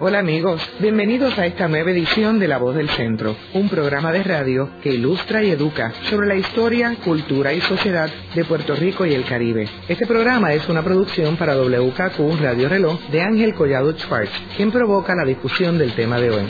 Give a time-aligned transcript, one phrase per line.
[0.00, 4.22] Hola amigos, bienvenidos a esta nueva edición de La Voz del Centro, un programa de
[4.22, 9.14] radio que ilustra y educa sobre la historia, cultura y sociedad de Puerto Rico y
[9.14, 9.66] el Caribe.
[9.88, 15.16] Este programa es una producción para WKQ Radio Reloj de Ángel Collado Schwartz, quien provoca
[15.16, 16.44] la discusión del tema de hoy.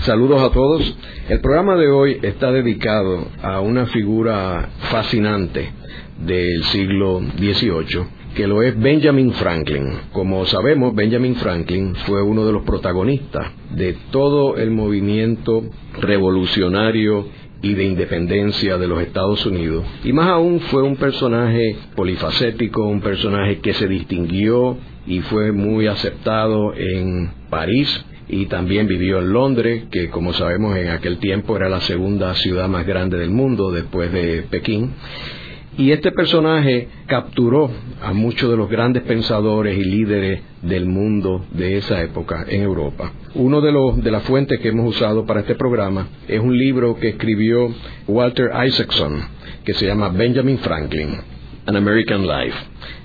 [0.00, 0.98] Saludos a todos.
[1.30, 5.72] El programa de hoy está dedicado a una figura fascinante
[6.18, 9.88] del siglo XVIII que lo es Benjamin Franklin.
[10.12, 15.64] Como sabemos, Benjamin Franklin fue uno de los protagonistas de todo el movimiento
[16.00, 17.28] revolucionario
[17.62, 19.86] y de independencia de los Estados Unidos.
[20.04, 24.76] Y más aún fue un personaje polifacético, un personaje que se distinguió
[25.06, 30.90] y fue muy aceptado en París y también vivió en Londres, que como sabemos en
[30.90, 34.92] aquel tiempo era la segunda ciudad más grande del mundo después de Pekín.
[35.78, 37.70] Y este personaje capturó
[38.02, 43.12] a muchos de los grandes pensadores y líderes del mundo de esa época en Europa.
[43.34, 46.96] Uno de, los, de las fuentes que hemos usado para este programa es un libro
[46.98, 47.68] que escribió
[48.06, 49.20] Walter Isaacson,
[49.64, 51.10] que se llama Benjamin Franklin,
[51.66, 52.56] An American Life.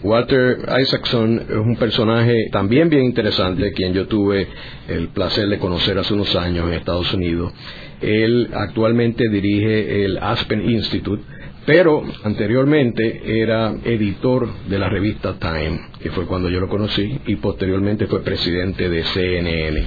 [0.04, 4.48] Walter Isaacson es un personaje también bien interesante, quien yo tuve
[4.88, 7.52] el placer de conocer hace unos años en Estados Unidos.
[8.00, 11.22] Él actualmente dirige el Aspen Institute,
[11.66, 17.36] pero anteriormente era editor de la revista Time, que fue cuando yo lo conocí, y
[17.36, 19.84] posteriormente fue presidente de CNN.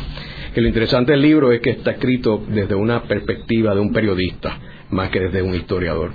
[0.54, 4.58] Que lo interesante del libro es que está escrito desde una perspectiva de un periodista,
[4.90, 6.12] más que desde un historiador.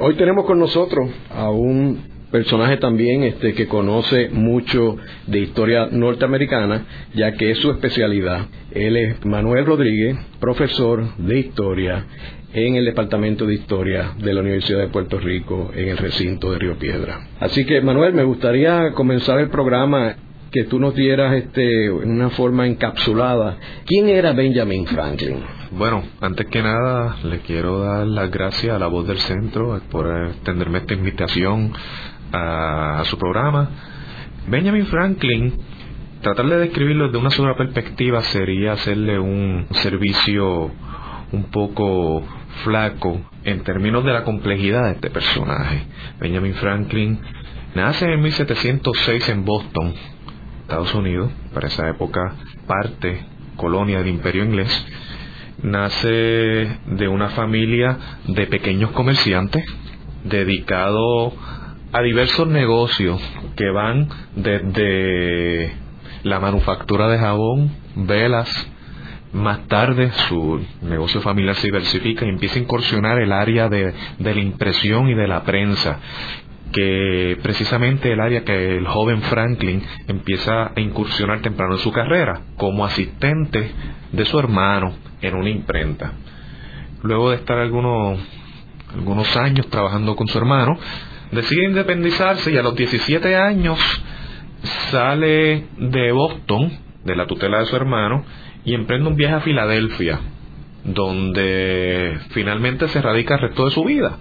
[0.00, 4.96] Hoy tenemos con nosotros a un personaje también este, que conoce mucho
[5.26, 8.46] de historia norteamericana, ya que es su especialidad.
[8.72, 12.04] Él es Manuel Rodríguez, profesor de historia
[12.52, 16.58] en el Departamento de Historia de la Universidad de Puerto Rico en el recinto de
[16.58, 17.28] Río Piedra.
[17.38, 20.16] Así que, Manuel, me gustaría comenzar el programa
[20.50, 23.58] que tú nos dieras este, en una forma encapsulada.
[23.84, 25.42] ¿Quién era Benjamin Franklin?
[25.72, 30.06] Bueno, antes que nada, le quiero dar las gracias a la voz del centro por
[30.28, 31.72] extenderme esta invitación
[32.36, 33.70] a, su programa.
[34.46, 35.54] Benjamin Franklin
[36.20, 40.70] tratar de describirlo desde una sola perspectiva sería hacerle un servicio
[41.32, 42.22] un poco
[42.64, 45.86] flaco en términos de la complejidad de este personaje.
[46.20, 47.20] Benjamin Franklin
[47.74, 49.94] nace en 1706 en Boston,
[50.62, 52.34] Estados Unidos, para esa época
[52.66, 53.24] parte
[53.56, 54.86] colonia del imperio inglés.
[55.62, 59.64] Nace de una familia de pequeños comerciantes
[60.24, 61.32] dedicado
[61.96, 63.18] a diversos negocios
[63.56, 65.72] que van desde
[66.24, 68.70] la manufactura de jabón, velas,
[69.32, 74.30] más tarde su negocio familiar se diversifica y empieza a incursionar el área de, la
[74.32, 75.98] impresión y de la prensa
[76.70, 82.42] que precisamente el área que el joven Franklin empieza a incursionar temprano en su carrera
[82.58, 83.70] como asistente
[84.12, 84.92] de su hermano
[85.22, 86.12] en una imprenta.
[87.02, 88.18] Luego de estar algunos
[89.38, 90.78] años trabajando con su hermano,
[91.32, 93.78] decide independizarse y a los 17 años
[94.90, 96.72] sale de Boston,
[97.04, 98.24] de la tutela de su hermano,
[98.64, 100.20] y emprende un viaje a Filadelfia,
[100.84, 104.18] donde finalmente se radica el resto de su vida.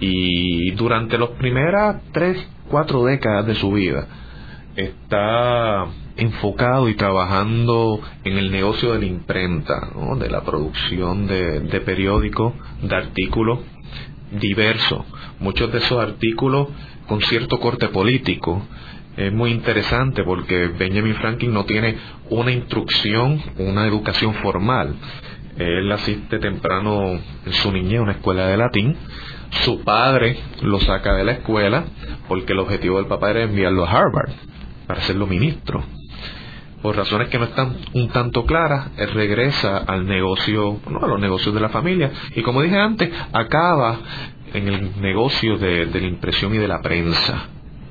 [0.00, 4.06] Y durante las primeras tres, cuatro décadas de su vida,
[4.76, 11.80] está enfocado y trabajando en el negocio de la imprenta, de la producción de, de
[11.80, 13.60] periódicos, de artículos
[14.32, 15.04] diversos.
[15.44, 16.68] Muchos de esos artículos
[17.06, 18.66] con cierto corte político,
[19.14, 21.98] es muy interesante porque Benjamin Franklin no tiene
[22.30, 24.94] una instrucción, una educación formal.
[25.58, 28.96] Él asiste temprano en su niñez a una escuela de latín.
[29.64, 31.84] Su padre lo saca de la escuela
[32.26, 34.30] porque el objetivo del papá era enviarlo a Harvard
[34.86, 35.84] para serlo ministro.
[36.84, 41.18] Por razones que no están un tanto claras, él regresa al negocio, no, a los
[41.18, 42.10] negocios de la familia.
[42.34, 44.00] Y como dije antes, acaba
[44.54, 47.48] en el negocio de, la impresión y de la prensa.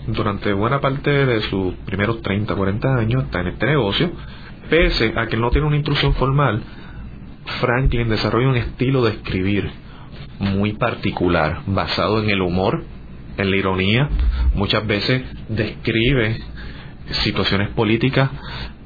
[0.08, 4.12] Durante buena parte de sus primeros 30, 40 años está en este negocio,
[4.70, 6.64] pese a que no tiene una instrucción formal,
[7.60, 9.70] Franklin desarrolla un estilo de escribir
[10.40, 12.84] muy particular, basado en el humor,
[13.38, 14.10] en la ironía,
[14.56, 16.40] muchas veces describe
[17.12, 18.30] situaciones políticas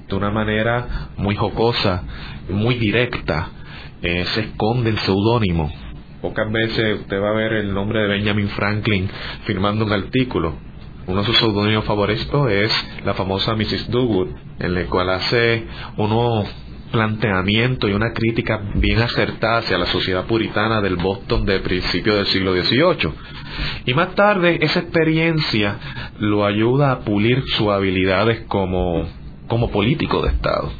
[0.07, 2.03] de una manera muy jocosa,
[2.49, 3.49] muy directa,
[4.01, 5.71] eh, se esconde el seudónimo.
[6.21, 9.09] Pocas veces usted va a ver el nombre de Benjamin Franklin
[9.45, 10.55] firmando un artículo,
[11.07, 12.71] uno de sus seudónimos favoritos es
[13.05, 13.89] la famosa Mrs.
[13.89, 14.27] Dogood,
[14.59, 15.65] en la cual hace
[15.95, 16.49] unos
[16.91, 22.25] planteamientos y una crítica bien acertada hacia la sociedad puritana del Boston de principios del
[22.27, 23.13] siglo XVIII.
[23.85, 25.77] Y más tarde esa experiencia
[26.19, 29.07] lo ayuda a pulir sus habilidades como
[29.47, 30.71] como político de Estado.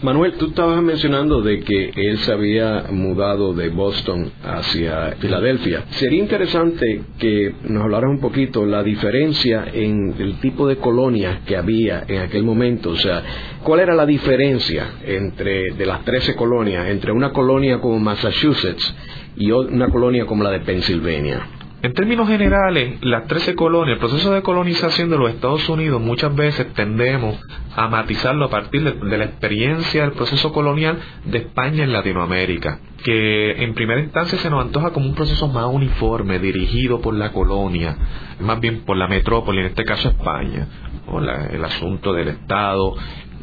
[0.00, 5.86] Manuel, tú estabas mencionando de que él se había mudado de Boston hacia Filadelfia.
[5.90, 11.56] Sería interesante que nos hablaras un poquito la diferencia en el tipo de colonias que
[11.56, 12.90] había en aquel momento.
[12.90, 13.24] O sea,
[13.64, 18.94] ¿cuál era la diferencia entre de las 13 colonias entre una colonia como Massachusetts
[19.36, 21.57] y una colonia como la de Pensilvania?
[21.80, 26.34] En términos generales, las 13 colonias, el proceso de colonización de los Estados Unidos muchas
[26.34, 27.38] veces tendemos
[27.76, 33.62] a matizarlo a partir de, la experiencia del proceso colonial de España en Latinoamérica, que
[33.62, 37.96] en primera instancia se nos antoja como un proceso más uniforme, dirigido por la colonia,
[38.40, 40.66] más bien por la metrópoli, en este caso España,
[41.06, 42.96] o el asunto del Estado,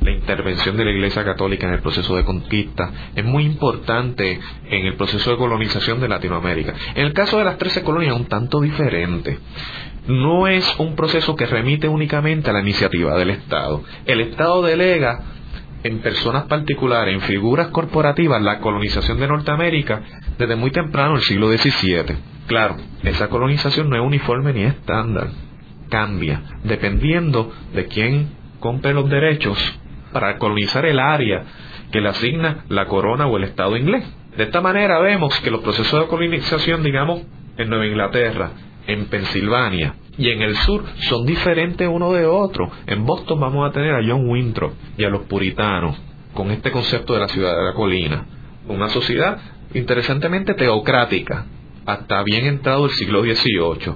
[0.05, 4.85] la intervención de la Iglesia Católica en el proceso de conquista es muy importante en
[4.85, 6.75] el proceso de colonización de Latinoamérica.
[6.93, 9.39] En el caso de las 13 colonias un tanto diferente.
[10.07, 13.83] No es un proceso que remite únicamente a la iniciativa del Estado.
[14.05, 15.23] El Estado delega
[15.81, 20.03] en personas particulares, en figuras corporativas, la colonización de Norteamérica
[20.37, 22.15] desde muy temprano, el siglo XVII.
[22.45, 25.29] Claro, esa colonización no es uniforme ni estándar.
[25.89, 28.29] Cambia, dependiendo de quién
[28.59, 29.57] compre los derechos
[30.15, 31.43] para colonizar el área
[31.91, 34.05] que le asigna la corona o el Estado inglés.
[34.37, 37.23] De esta manera vemos que los procesos de colonización, digamos,
[37.57, 38.51] en Nueva Inglaterra,
[38.87, 42.71] en Pensilvania y en el sur son diferentes uno de otro.
[42.87, 46.01] En Boston vamos a tener a John Winthrop y a los puritanos
[46.33, 48.25] con este concepto de la ciudad de la colina.
[48.69, 49.37] Una sociedad
[49.73, 51.45] interesantemente teocrática
[51.85, 53.95] hasta bien entrado el siglo XVIII.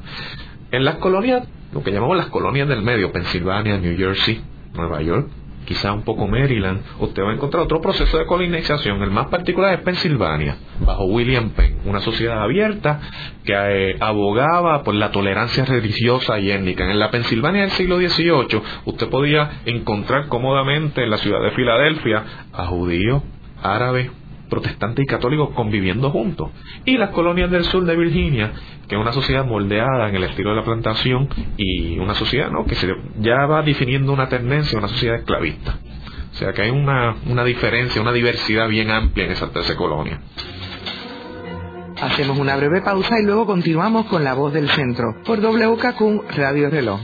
[0.71, 4.41] En las colonias, lo que llamamos las colonias del medio, Pensilvania, New Jersey,
[4.73, 5.29] Nueva York,
[5.69, 9.03] quizá un poco Maryland, usted va a encontrar otro proceso de colonización.
[9.03, 12.99] El más particular es Pensilvania, bajo William Penn, una sociedad abierta
[13.45, 16.89] que eh, abogaba por la tolerancia religiosa y étnica.
[16.89, 22.23] En la Pensilvania del siglo XVIII, usted podía encontrar cómodamente en la ciudad de Filadelfia
[22.51, 23.21] a judíos,
[23.61, 24.09] árabes,
[24.49, 26.51] protestantes y católicos conviviendo juntos.
[26.85, 28.51] Y las colonias del sur de Virginia,
[28.87, 32.65] que es una sociedad moldeada en el estilo de la plantación y una sociedad ¿no?
[32.65, 32.87] que se,
[33.19, 35.77] ya va definiendo una tendencia, una sociedad esclavista.
[36.31, 40.19] O sea que hay una, una diferencia, una diversidad bien amplia en esas 13 colonias.
[42.01, 46.69] Hacemos una breve pausa y luego continuamos con la voz del centro por WKQ Radio
[46.69, 47.01] Reloj.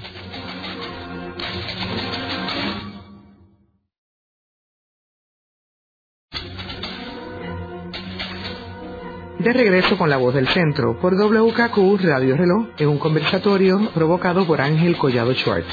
[9.45, 14.47] De regreso con la voz del centro por WKQ Radio Reloj en un conversatorio provocado
[14.47, 15.67] por Ángel Collado Schwartz.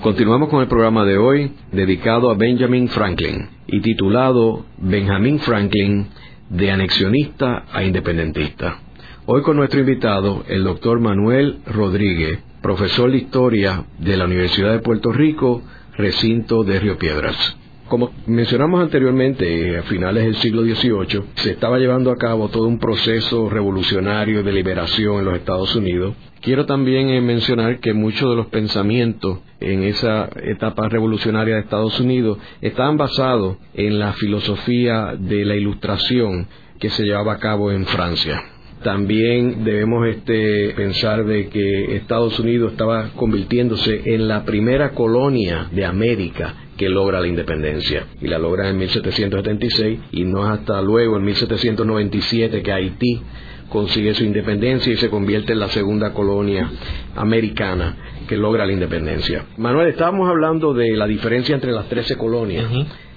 [0.00, 6.06] Continuamos con el programa de hoy dedicado a Benjamin Franklin y titulado Benjamin Franklin
[6.48, 8.78] de anexionista a independentista.
[9.26, 14.78] Hoy con nuestro invitado, el doctor Manuel Rodríguez, profesor de historia de la Universidad de
[14.78, 15.62] Puerto Rico,
[15.96, 17.59] recinto de Río Piedras.
[17.90, 22.78] Como mencionamos anteriormente, a finales del siglo XVIII se estaba llevando a cabo todo un
[22.78, 26.14] proceso revolucionario de liberación en los Estados Unidos.
[26.40, 31.98] Quiero también eh, mencionar que muchos de los pensamientos en esa etapa revolucionaria de Estados
[31.98, 36.46] Unidos estaban basados en la filosofía de la ilustración
[36.78, 38.40] que se llevaba a cabo en Francia.
[38.82, 45.84] También debemos este, pensar de que Estados Unidos estaba convirtiéndose en la primera colonia de
[45.84, 48.06] América que logra la independencia.
[48.22, 53.20] Y la logra en 1776 y no es hasta luego, en 1797, que Haití
[53.68, 56.70] consigue su independencia y se convierte en la segunda colonia
[57.16, 57.96] americana
[58.26, 59.44] que logra la independencia.
[59.58, 62.64] Manuel, estábamos hablando de la diferencia entre las 13 colonias.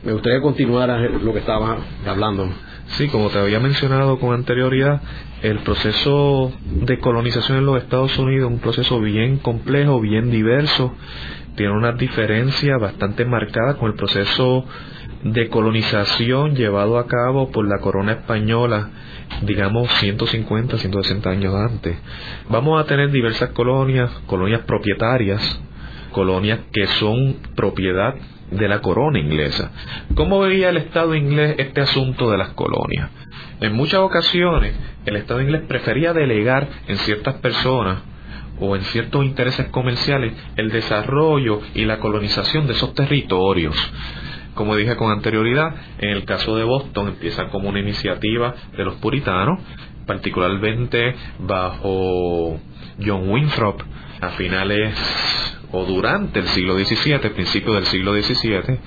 [0.03, 0.89] Me gustaría continuar
[1.21, 2.49] lo que estabas hablando.
[2.97, 5.01] Sí, como te había mencionado con anterioridad,
[5.41, 10.93] el proceso de colonización en los Estados Unidos es un proceso bien complejo, bien diverso,
[11.55, 14.65] tiene una diferencia bastante marcada con el proceso
[15.23, 18.89] de colonización llevado a cabo por la corona española,
[19.41, 21.97] digamos 150, 160 años antes.
[22.49, 25.41] Vamos a tener diversas colonias, colonias propietarias,
[26.13, 28.15] colonias que son propiedad
[28.51, 29.71] de la corona inglesa.
[30.15, 33.09] ¿Cómo veía el Estado inglés este asunto de las colonias?
[33.59, 34.73] En muchas ocasiones
[35.05, 38.03] el Estado inglés prefería delegar en ciertas personas
[38.59, 43.75] o en ciertos intereses comerciales el desarrollo y la colonización de esos territorios.
[44.53, 48.95] Como dije con anterioridad, en el caso de Boston empieza como una iniciativa de los
[48.95, 49.59] puritanos,
[50.05, 52.59] particularmente bajo
[53.03, 53.81] John Winthrop
[54.23, 54.95] a finales
[55.71, 58.79] o durante el siglo XVII, principio del siglo XVII,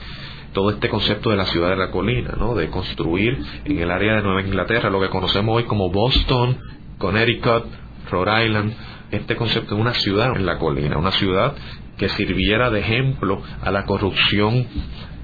[0.52, 2.54] todo este concepto de la ciudad de la colina, ¿no?
[2.54, 6.58] de construir en el área de Nueva Inglaterra lo que conocemos hoy como Boston,
[6.98, 7.66] Connecticut,
[8.10, 8.72] Rhode Island,
[9.10, 11.54] este concepto de una ciudad en la colina, una ciudad
[11.98, 14.66] que sirviera de ejemplo a la corrupción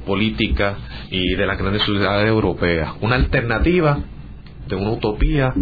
[0.06, 0.76] política
[1.10, 4.00] y de las grandes ciudades europeas, una alternativa
[4.66, 5.52] de una utopía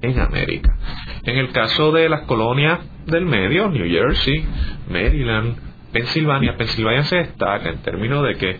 [0.00, 0.76] en América.
[1.24, 4.44] En el caso de las colonias del medio, New Jersey,
[4.88, 5.56] Maryland,
[5.92, 8.56] Pensilvania, Pensilvania se destaca en términos de que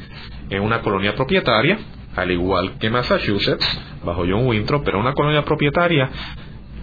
[0.51, 1.79] es una colonia propietaria,
[2.15, 3.67] al igual que Massachusetts,
[4.05, 6.11] bajo John Winthrop, pero una colonia propietaria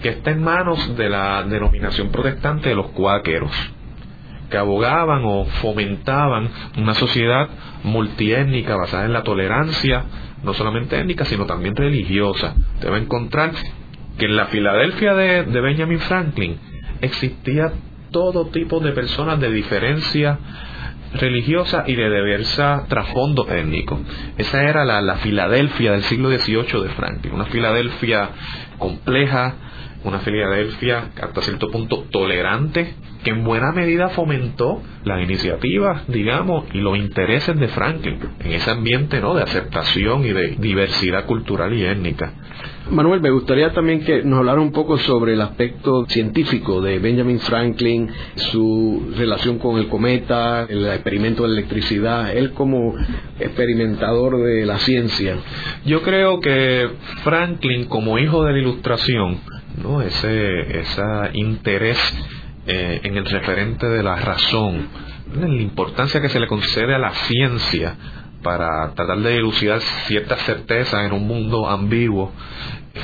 [0.02, 3.52] que está en manos de la denominación protestante de los cuáqueros,
[4.50, 7.50] que abogaban o fomentaban una sociedad
[7.84, 10.06] multiétnica basada en la tolerancia,
[10.44, 12.56] no solamente étnica, sino también religiosa.
[12.80, 13.52] Te va a encontrar
[14.18, 16.58] que en la Filadelfia de, de Benjamin Franklin
[17.02, 17.74] existía
[18.12, 20.40] todo tipo de personas de diferencia
[21.14, 24.00] religiosa y de diversa trasfondo étnico.
[24.38, 28.30] Esa era la, la Filadelfia del siglo XVIII de Franklin, una Filadelfia
[28.78, 29.56] compleja,
[30.04, 36.80] una Filadelfia hasta cierto punto tolerante, que en buena medida fomentó las iniciativas, digamos, y
[36.80, 39.34] los intereses de Franklin en ese ambiente ¿no?
[39.34, 42.34] de aceptación y de diversidad cultural y étnica.
[42.92, 47.40] Manuel, me gustaría también que nos hablara un poco sobre el aspecto científico de Benjamin
[47.40, 52.96] Franklin, su relación con el cometa, el experimento de electricidad, él como
[53.40, 55.38] experimentador de la ciencia.
[55.86, 56.90] Yo creo que
[57.24, 59.40] Franklin, como hijo de la ilustración,
[59.84, 60.02] ¿no?
[60.02, 61.04] ese, ese
[61.34, 61.98] interés
[62.66, 64.88] eh, en el referente de la razón,
[65.40, 67.96] la importancia que se le concede a la ciencia
[68.44, 72.32] para tratar de elucidar ciertas certezas en un mundo ambiguo.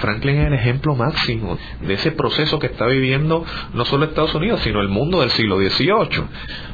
[0.01, 4.61] Franklin es el ejemplo máximo de ese proceso que está viviendo no solo Estados Unidos,
[4.61, 6.23] sino el mundo del siglo XVIII.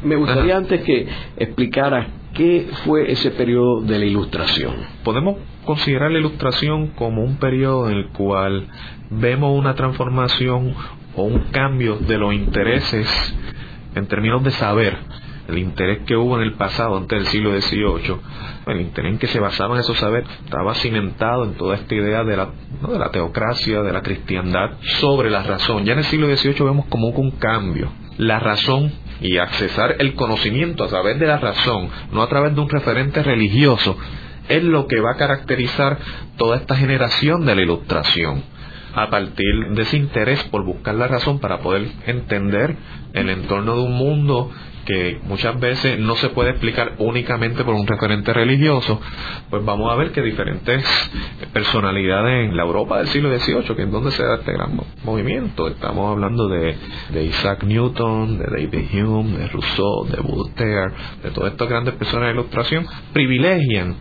[0.04, 4.74] Me gustaría antes que explicara qué fue ese periodo de la ilustración.
[5.04, 8.68] Podemos considerar la ilustración como un periodo en el cual
[9.10, 10.74] vemos una transformación
[11.16, 13.08] o un cambio de los intereses
[13.94, 14.98] en términos de saber,
[15.52, 18.16] el interés que hubo en el pasado, antes del siglo XVIII,
[18.68, 22.24] el interés en que se basaba en esos saberes, estaba cimentado en toda esta idea
[22.24, 22.50] de la,
[22.88, 25.86] de la teocracia, de la cristiandad, sobre la razón.
[25.86, 27.92] Ya en el siglo XVIII vemos como un cambio.
[28.18, 28.92] La razón
[29.22, 33.22] y accesar el conocimiento a través de la razón, no a través de un referente
[33.22, 33.98] religioso,
[34.50, 35.98] es lo que va a caracterizar
[36.38, 38.44] toda esta generación de la ilustración
[38.94, 42.76] a partir de ese interés por buscar la razón para poder entender
[43.14, 44.52] el entorno de un mundo
[44.92, 49.00] que muchas veces no se puede explicar únicamente por un referente religioso,
[49.50, 50.84] pues vamos a ver que diferentes
[51.54, 55.68] personalidades en la Europa del siglo XVIII, que es donde se da este gran movimiento,
[55.68, 56.76] estamos hablando de,
[57.12, 60.92] de Isaac Newton, de David Hume, de Rousseau, de Voltaire,
[61.24, 63.96] de todas estas grandes personas de ilustración, privilegian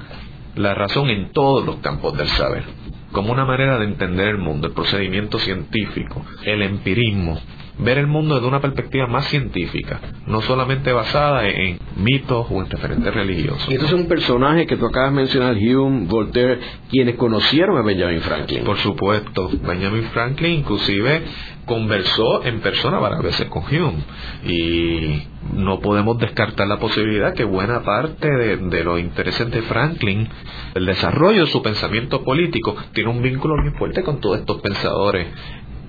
[0.56, 2.64] la razón en todos los campos del saber
[3.12, 7.40] como una manera de entender el mundo, el procedimiento científico, el empirismo,
[7.82, 12.70] ver el mundo desde una perspectiva más científica, no solamente basada en mitos o en
[12.70, 13.68] referentes religiosos.
[13.68, 16.60] Y entonces un personaje que tú acabas de mencionar, Hume, Voltaire,
[16.90, 18.64] quienes conocieron a Benjamin Franklin.
[18.64, 21.22] Por supuesto, Benjamin Franklin inclusive
[21.66, 24.02] conversó en persona varias veces con Hume
[24.44, 25.22] y
[25.54, 30.28] no podemos descartar la posibilidad que buena parte de, de, los intereses de Franklin,
[30.74, 35.28] el desarrollo de su pensamiento político, tiene un vínculo muy fuerte con todos estos pensadores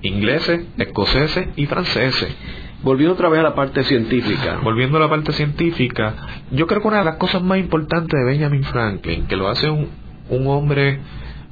[0.02, 2.34] ingleses, escoceses y franceses.
[2.82, 4.60] Volviendo otra vez a la parte científica.
[4.64, 6.14] Volviendo a la parte científica,
[6.50, 9.70] yo creo que una de las cosas más importantes de Benjamin Franklin, que lo hace
[9.70, 9.88] un,
[10.28, 11.00] un hombre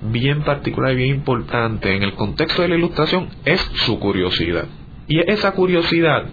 [0.03, 4.67] bien particular y bien importante en el contexto de la ilustración, es su curiosidad.
[5.07, 6.27] Y esa curiosidad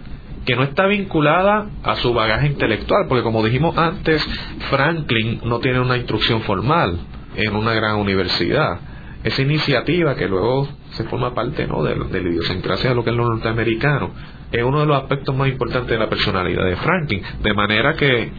[0.44, 4.26] que no está vinculada a su bagaje intelectual, porque como dijimos antes,
[4.70, 6.98] Franklin no tiene una instrucción formal
[7.36, 8.80] en una gran universidad.
[9.24, 11.82] Esa iniciativa que luego se forma parte ¿no?
[11.82, 14.10] de, de la idiosincrasia de lo que es lo norteamericano,
[14.50, 18.32] es uno de los aspectos más importantes de la personalidad de Franklin, de manera que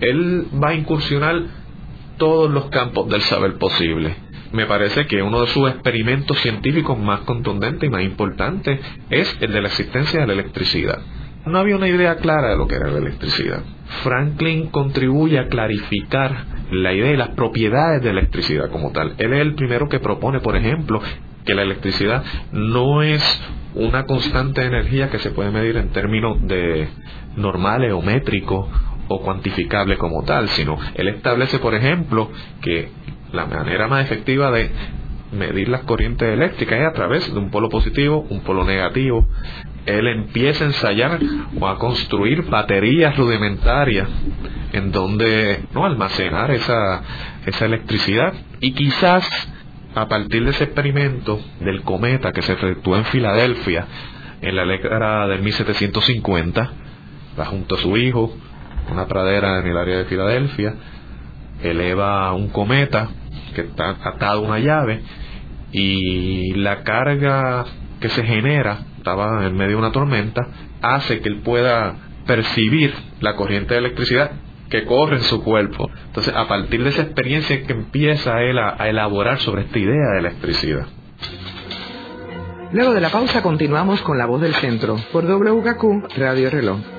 [0.00, 1.42] él va a incursionar
[2.16, 4.14] todos los campos del saber posible.
[4.52, 9.52] Me parece que uno de sus experimentos científicos más contundentes y más importantes es el
[9.52, 11.00] de la existencia de la electricidad.
[11.44, 13.62] No había una idea clara de lo que era la electricidad.
[14.02, 19.14] Franklin contribuye a clarificar la idea y las propiedades de la electricidad como tal.
[19.18, 21.00] Él es el primero que propone, por ejemplo,
[21.48, 23.22] que la electricidad no es
[23.74, 26.88] una constante de energía que se puede medir en términos de
[27.36, 28.68] normales o métricos
[29.08, 32.90] o cuantificable como tal, sino él establece, por ejemplo, que
[33.32, 34.70] la manera más efectiva de
[35.32, 39.26] medir las corrientes eléctricas es a través de un polo positivo, un polo negativo.
[39.86, 41.18] Él empieza a ensayar
[41.58, 44.06] o a construir baterías rudimentarias
[44.74, 47.02] en donde no almacenar esa,
[47.46, 49.26] esa electricidad y quizás
[50.00, 53.86] a partir de ese experimento del cometa que se efectuó en Filadelfia,
[54.40, 56.70] en la década de 1750,
[57.38, 58.32] va junto a su hijo,
[58.90, 60.74] una pradera en el área de Filadelfia,
[61.62, 63.08] eleva un cometa
[63.54, 65.02] que está atado a una llave
[65.72, 67.64] y la carga
[68.00, 70.46] que se genera, estaba en medio de una tormenta,
[70.80, 74.30] hace que él pueda percibir la corriente de electricidad
[74.68, 75.90] que corre en su cuerpo.
[76.06, 80.12] Entonces, a partir de esa experiencia que empieza él a, a elaborar sobre esta idea
[80.14, 80.86] de electricidad.
[82.72, 86.97] Luego de la pausa continuamos con La Voz del Centro por WKQ Radio Reloj.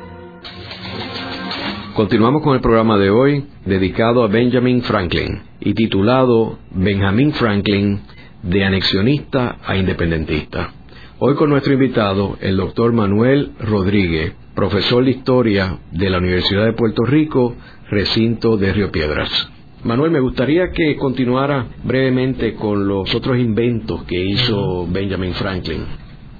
[1.97, 8.03] Continuamos con el programa de hoy dedicado a Benjamin Franklin y titulado Benjamin Franklin
[8.45, 10.75] de anexionista a independentista.
[11.19, 16.73] Hoy con nuestro invitado, el doctor Manuel Rodríguez, profesor de Historia de la Universidad de
[16.73, 17.57] Puerto Rico,
[17.91, 19.51] recinto de Río Piedras.
[19.83, 25.85] Manuel, me gustaría que continuara brevemente con los otros inventos que hizo Benjamin Franklin.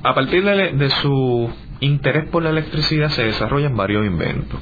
[0.03, 4.61] A partir de, de su interés por la electricidad se desarrollan varios inventos,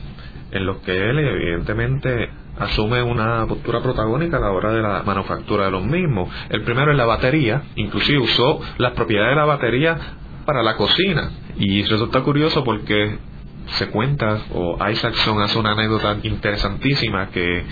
[0.51, 5.67] en los que él evidentemente asume una postura protagónica a la hora de la manufactura
[5.67, 6.29] de los mismos.
[6.49, 9.99] El primero es la batería, inclusive usó las propiedades de la batería
[10.45, 11.31] para la cocina.
[11.57, 13.19] Y resulta curioso porque
[13.67, 17.65] se cuenta, o Isaacson hace una anécdota interesantísima, que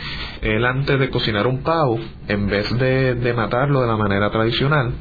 [0.42, 4.92] él antes de cocinar un pavo, en vez de, de matarlo de la manera tradicional,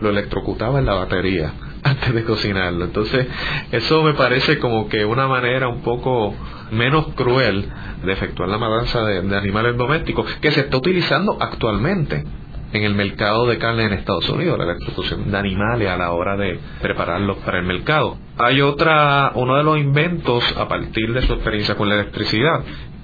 [0.00, 1.52] lo electrocutaba en la batería
[1.82, 2.84] antes de cocinarlo.
[2.84, 3.26] Entonces,
[3.72, 6.34] eso me parece como que una manera un poco
[6.70, 7.68] menos cruel
[8.04, 12.24] de efectuar la matanza de, de, animales domésticos que se está utilizando actualmente
[12.72, 16.36] en el mercado de carne en Estados Unidos, la electrocución de animales a la hora
[16.36, 18.18] de prepararlos para el mercado.
[18.38, 22.62] Hay otra, uno de los inventos a partir de su experiencia con la electricidad,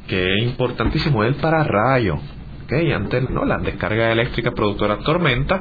[0.08, 2.18] que es importantísimo, es el pararrayo.
[2.64, 2.92] ¿okay?
[2.92, 3.44] Antes, ¿no?
[3.44, 5.60] Las descargas eléctricas productoras tormentas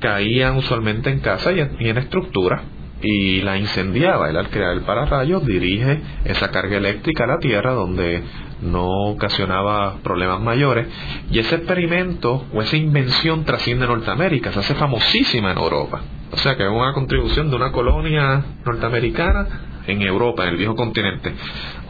[0.00, 2.62] caían usualmente en casa y en, y en estructura
[3.02, 4.28] y la incendiaba.
[4.30, 8.22] Él al crear el pararrayos dirige esa carga eléctrica a la Tierra donde
[8.62, 10.88] no ocasionaba problemas mayores
[11.30, 16.02] y ese experimento o esa invención trasciende Norteamérica, se hace famosísima en Europa.
[16.32, 19.46] O sea que es una contribución de una colonia norteamericana
[19.86, 21.32] en Europa, en el viejo continente.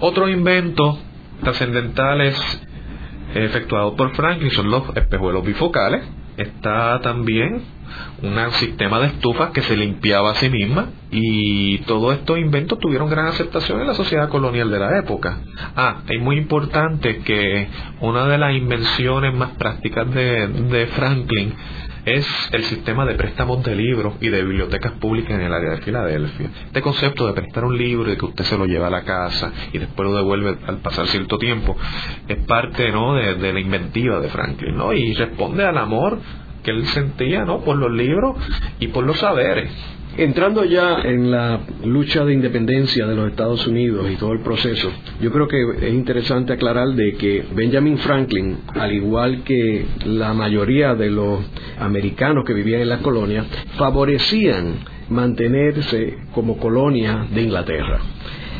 [0.00, 0.98] Otro invento
[1.42, 2.36] trascendentales
[3.34, 6.02] efectuados por Franklin son los espejuelos bifocales.
[6.38, 7.62] Está también
[8.22, 13.10] un sistema de estufas que se limpiaba a sí misma y todos estos inventos tuvieron
[13.10, 15.38] gran aceptación en la sociedad colonial de la época.
[15.74, 17.68] Ah, es muy importante que
[18.00, 21.54] una de las invenciones más prácticas de, de Franklin
[22.16, 25.78] es el sistema de préstamos de libros y de bibliotecas públicas en el área de
[25.78, 26.50] Filadelfia.
[26.66, 29.52] Este concepto de prestar un libro y que usted se lo lleva a la casa
[29.72, 31.76] y después lo devuelve al pasar cierto tiempo
[32.26, 33.14] es parte ¿no?
[33.14, 34.92] de, de la inventiva de Franklin ¿no?
[34.92, 36.18] y responde al amor
[36.62, 37.60] que él sentía ¿no?
[37.60, 38.36] por los libros
[38.80, 39.70] y por los saberes.
[40.16, 44.90] Entrando ya en la lucha de independencia de los Estados Unidos y todo el proceso,
[45.20, 50.94] yo creo que es interesante aclarar de que Benjamin Franklin, al igual que la mayoría
[50.94, 51.40] de los
[51.78, 54.74] americanos que vivían en las colonias, favorecían
[55.08, 58.00] mantenerse como colonia de Inglaterra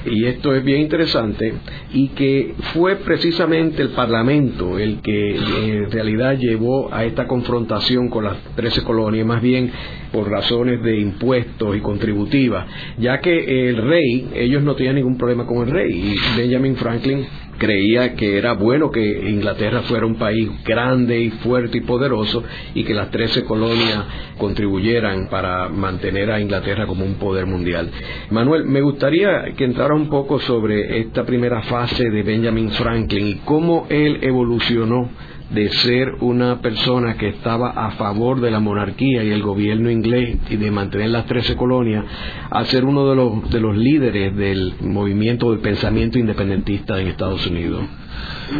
[0.04, 1.54] y esto es bien interesante,
[1.92, 8.24] y que fue precisamente el Parlamento el que en realidad llevó a esta confrontación con
[8.24, 9.70] las 13 colonias, más bien
[10.12, 12.66] por razones de impuestos y contributivas,
[12.98, 17.26] ya que el rey, ellos no tenían ningún problema con el rey, y Benjamin Franklin
[17.58, 22.42] creía que era bueno que Inglaterra fuera un país grande y fuerte y poderoso
[22.74, 24.04] y que las 13 colonias
[24.38, 27.90] contribuyeran para mantener a Inglaterra como un poder mundial.
[28.30, 33.34] Manuel, me gustaría que entrara un poco sobre esta primera fase de Benjamin Franklin y
[33.44, 35.10] cómo él evolucionó
[35.50, 40.36] de ser una persona que estaba a favor de la monarquía y el gobierno inglés
[40.50, 42.04] y de mantener las trece colonias
[42.50, 47.46] a ser uno de los, de los líderes del movimiento del pensamiento independentista en Estados
[47.46, 47.47] Unidos.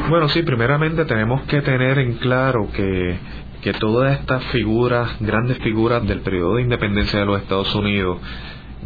[0.09, 3.18] Bueno, sí, primeramente tenemos que tener en claro que,
[3.62, 8.18] que todas estas figuras, grandes figuras del periodo de independencia de los Estados Unidos,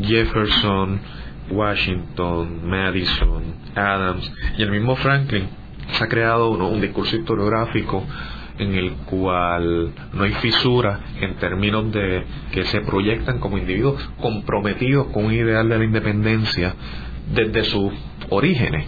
[0.01, 1.01] Jefferson,
[1.51, 3.43] Washington, Madison,
[3.75, 5.49] Adams y el mismo Franklin,
[5.93, 8.05] se ha creado un discurso historiográfico
[8.59, 15.09] en el cual no hay fisura en términos de que se proyectan como individuos comprometidos
[15.09, 16.75] con un ideal de la independencia
[17.33, 17.93] desde sus
[18.31, 18.87] orígenes.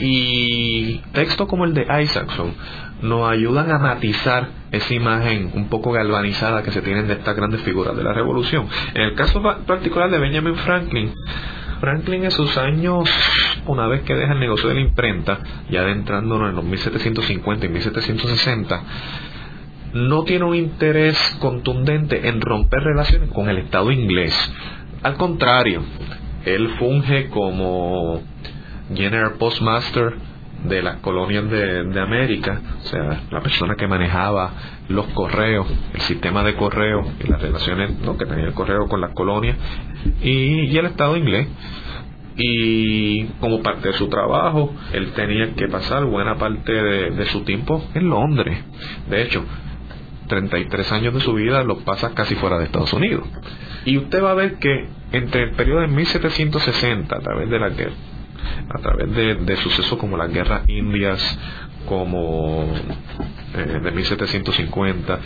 [0.00, 2.54] Y textos como el de Isaacson
[3.02, 7.62] nos ayudan a matizar esa imagen un poco galvanizada que se tienen de estas grandes
[7.62, 8.66] figuras de la revolución.
[8.94, 11.14] En el caso particular de Benjamin Franklin,
[11.80, 13.08] Franklin en sus años,
[13.66, 15.38] una vez que deja el negocio de la imprenta,
[15.70, 18.82] ya adentrándonos en los 1750 y 1760,
[19.94, 24.34] no tiene un interés contundente en romper relaciones con el Estado inglés.
[25.02, 25.82] Al contrario,
[26.44, 28.22] él funge como
[28.94, 30.14] General Postmaster
[30.64, 34.52] de las colonias de, América, o sea, la persona que manejaba
[34.88, 39.12] los correos, el sistema de correo y las relaciones que tenía el correo con las
[39.12, 39.56] colonias
[40.22, 41.48] y, el Estado inglés.
[42.40, 47.42] Y como parte de su trabajo, él tenía que pasar buena parte de, de su
[47.42, 48.62] tiempo en Londres.
[49.10, 49.44] De hecho,
[50.28, 53.26] 33 años de su vida los pasa casi fuera de Estados Unidos.
[53.84, 57.70] Y usted va a ver que entre el periodo de 1760, a través de la
[57.70, 57.94] guerra,
[58.68, 61.38] a través de, sucesos como las guerras indias,
[61.86, 62.66] como
[63.54, 65.18] eh, de 1750,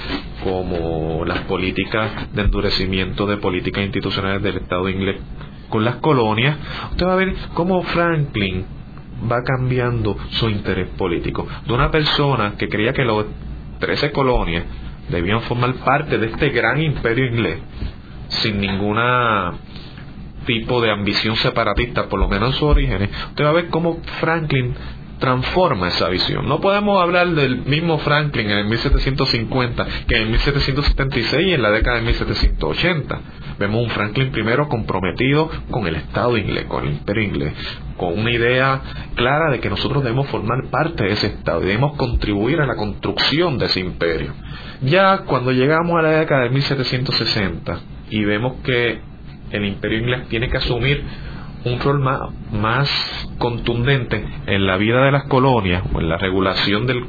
[0.45, 5.21] como las políticas de endurecimiento de políticas institucionales del Estado inglés
[5.69, 6.57] con las colonias,
[6.91, 8.65] usted va a ver cómo Franklin
[9.31, 11.47] va cambiando su interés político.
[11.67, 13.25] De una persona que creía que las
[13.79, 14.65] 13 colonias
[15.09, 17.59] debían formar parte de este gran imperio inglés,
[18.29, 19.55] sin ninguna
[20.45, 24.01] tipo de ambición separatista, por lo menos en sus orígenes, usted va a ver cómo
[24.21, 24.75] Franklin
[25.23, 26.49] transforma esa visión.
[26.49, 31.63] No podemos hablar del mismo Franklin en el 1750 que en el 1776 y en
[31.63, 33.21] la década de 1780.
[33.57, 37.55] Vemos un Franklin primero comprometido con el Estado inglés, con el imperio inglés,
[37.97, 38.83] con una idea
[39.15, 42.75] clara de que nosotros debemos formar parte de ese Estado y debemos contribuir a la
[42.75, 44.35] construcción de ese imperio.
[44.81, 47.79] Ya cuando llegamos a la década de 1760
[48.11, 49.12] y vemos que
[49.53, 51.05] el imperio inglés tiene que asumir
[51.65, 57.05] un rol más, contundente en la vida de las colonias o en la regulación del,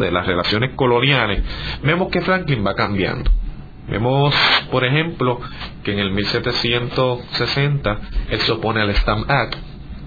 [0.00, 1.42] de las relaciones coloniales,
[1.82, 3.30] vemos que Franklin va cambiando.
[3.88, 4.34] Vemos,
[4.70, 5.40] por ejemplo,
[5.82, 7.98] que en el 1760
[8.30, 9.56] él se opone al Stamp Act,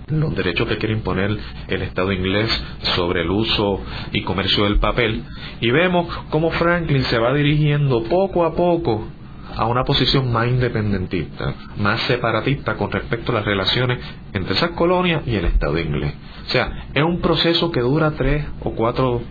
[0.09, 1.35] los derechos que quiere imponer
[1.67, 2.49] el Estado inglés
[2.95, 3.81] sobre el uso
[4.11, 5.23] y comercio del papel,
[5.59, 9.07] y vemos cómo Franklin se va dirigiendo poco a poco
[9.55, 13.99] a una posición más independentista, más separatista con respecto a las relaciones
[14.33, 16.13] entre esas colonias y el Estado inglés.
[16.47, 19.21] O sea, es un proceso que dura tres o cuatro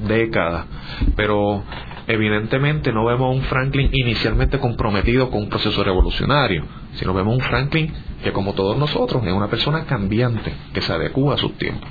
[0.00, 0.66] décadas,
[1.16, 1.62] pero
[2.06, 7.36] evidentemente no vemos a un Franklin inicialmente comprometido con un proceso revolucionario, sino vemos a
[7.36, 11.56] un Franklin que como todos nosotros es una persona cambiante, que se adecua a sus
[11.58, 11.88] tiempos.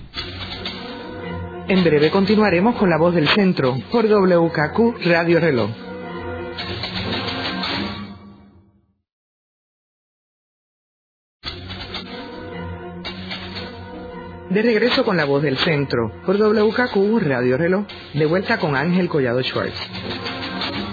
[1.68, 5.70] En breve continuaremos con la voz del centro por WKQ Radio Reloj.
[14.56, 19.10] De regreso con la voz del centro, por WKQ Radio Reloj, de vuelta con Ángel
[19.10, 19.78] Collado Schwartz.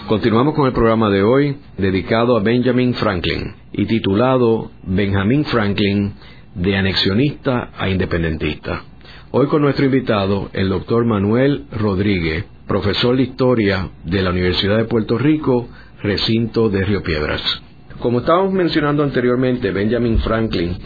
[0.09, 6.13] Continuamos con el programa de hoy dedicado a Benjamin Franklin y titulado Benjamin Franklin
[6.57, 8.83] de anexionista a independentista.
[9.31, 14.87] Hoy con nuestro invitado, el doctor Manuel Rodríguez, profesor de historia de la Universidad de
[14.87, 15.69] Puerto Rico,
[16.03, 17.63] recinto de Río Piedras.
[18.01, 20.77] Como estábamos mencionando anteriormente, Benjamin Franklin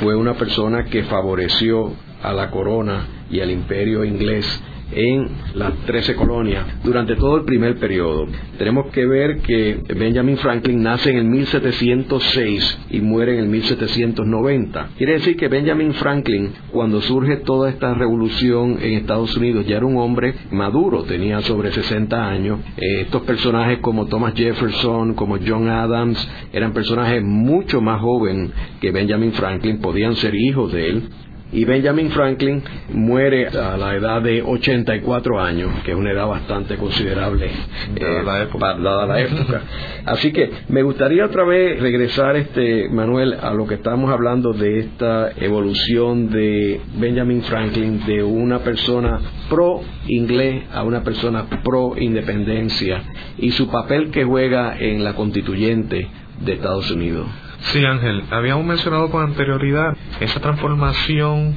[0.00, 4.62] fue una persona que favoreció a la corona y al imperio inglés
[4.94, 8.26] en las 13 colonias durante todo el primer periodo.
[8.58, 14.90] Tenemos que ver que Benjamin Franklin nace en el 1706 y muere en el 1790.
[14.96, 19.86] Quiere decir que Benjamin Franklin, cuando surge toda esta revolución en Estados Unidos, ya era
[19.86, 22.60] un hombre maduro, tenía sobre 60 años.
[22.76, 28.90] Eh, estos personajes como Thomas Jefferson, como John Adams, eran personajes mucho más jóvenes que
[28.90, 31.02] Benjamin Franklin, podían ser hijos de él
[31.52, 32.62] y Benjamin Franklin
[32.92, 37.50] muere a la edad de 84 años, que es una edad bastante considerable
[38.58, 39.62] dada, la, eh, época.
[40.06, 44.80] Así que me gustaría otra vez regresar, este Manuel, a lo que estamos hablando de
[44.80, 53.02] esta evolución de Benjamin Franklin de una persona pro inglés a una persona pro independencia
[53.38, 56.08] y su papel que juega en la constituyente
[56.40, 57.26] de Estados Unidos.
[57.70, 61.56] Sí, Ángel, habíamos mencionado con anterioridad esa transformación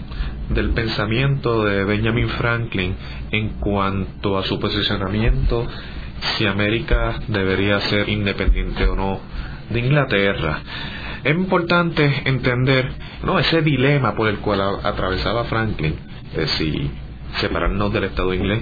[0.50, 2.96] del pensamiento de Benjamin Franklin
[3.32, 5.68] en cuanto a su posicionamiento
[6.38, 9.20] si América debería ser independiente o no
[9.70, 10.60] de Inglaterra.
[11.24, 13.40] Es importante entender ¿no?
[13.40, 15.96] ese dilema por el cual atravesaba Franklin,
[16.36, 16.92] de si
[17.38, 18.62] separarnos del Estado inglés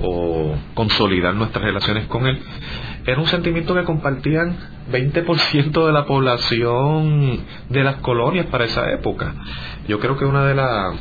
[0.00, 2.40] o consolidar nuestras relaciones con él
[3.08, 4.54] era un sentimiento que compartían
[4.92, 7.40] 20% de la población
[7.70, 9.34] de las colonias para esa época.
[9.88, 10.94] Yo creo que una de las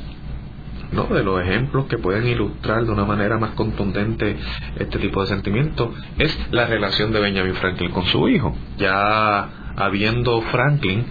[0.94, 1.04] ¿no?
[1.08, 4.38] de los ejemplos que pueden ilustrar de una manera más contundente
[4.80, 8.56] este tipo de sentimientos es la relación de Benjamin Franklin con su hijo.
[8.78, 11.06] Ya habiendo Franklin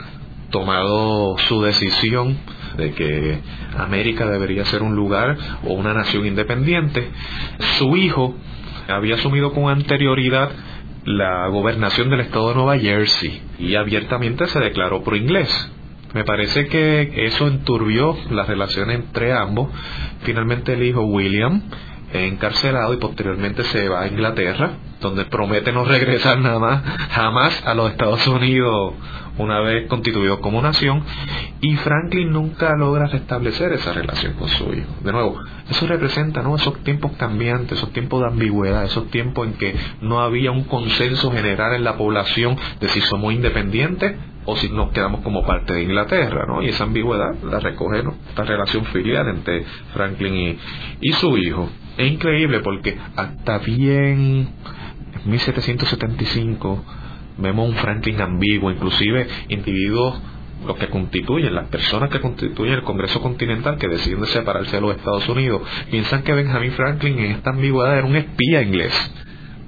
[0.51, 2.39] tomado su decisión
[2.79, 3.39] de que
[3.77, 7.11] América debería ser un lugar o una nación independiente,
[7.77, 8.35] su hijo
[8.89, 10.51] había asumido con anterioridad
[11.07, 15.49] la gobernación del estado de Nueva Jersey y abiertamente se declaró pro inglés.
[16.13, 19.69] Me parece que eso enturbió las relaciones entre ambos.
[20.23, 21.63] Finalmente el hijo William
[22.13, 27.75] encarcelado y posteriormente se va a Inglaterra, donde promete no regresar nada más, jamás a
[27.75, 28.95] los Estados Unidos
[29.39, 31.03] una vez constituido como nación,
[31.61, 34.89] y Franklin nunca logra restablecer esa relación con su hijo.
[35.03, 36.57] De nuevo, eso representa ¿no?
[36.57, 41.31] esos tiempos cambiantes, esos tiempos de ambigüedad, esos tiempos en que no había un consenso
[41.33, 45.83] general en la población de si somos independientes o si nos quedamos como parte de
[45.83, 46.63] Inglaterra, ¿no?
[46.63, 50.59] Y esa ambigüedad la recoge esta relación filial entre Franklin y,
[51.01, 51.69] y su hijo.
[51.97, 54.49] Es increíble porque hasta bien
[55.25, 56.85] en 1775
[57.39, 60.21] vemos un Franklin ambiguo, inclusive individuos
[60.67, 64.97] los que constituyen, las personas que constituyen el Congreso Continental que deciden separarse de los
[64.97, 68.93] Estados Unidos, piensan que Benjamin Franklin en esta ambigüedad era un espía inglés